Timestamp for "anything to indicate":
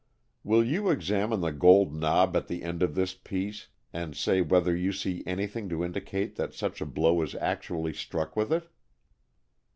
5.27-6.37